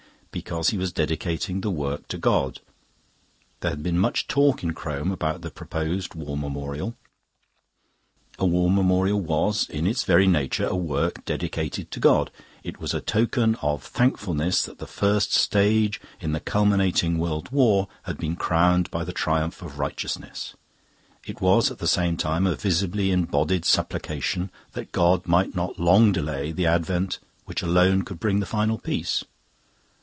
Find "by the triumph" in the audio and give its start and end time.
18.89-19.61